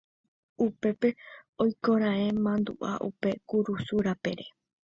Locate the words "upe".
3.07-3.29